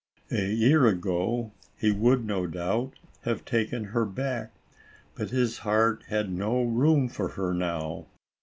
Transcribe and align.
A 0.31 0.51
year 0.51 0.87
ago 0.87 1.51
he 1.77 1.91
would, 1.91 2.25
no 2.25 2.47
doubt, 2.47 2.93
have 3.21 3.45
taken 3.45 3.83
her 3.83 4.03
back, 4.03 4.51
but 5.13 5.29
his 5.29 5.59
heart 5.59 6.03
had 6.07 6.31
no 6.31 6.63
room 6.63 7.07
for 7.07 7.27
her 7.27 7.53
now. 7.53 8.07